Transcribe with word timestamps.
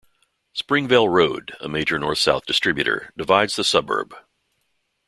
Springvale 0.53 1.07
Road, 1.07 1.55
a 1.61 1.69
major 1.69 1.99
north-south 1.99 2.47
distributor, 2.47 3.13
divides 3.15 3.55
the 3.55 3.63
suburb. 3.63 4.15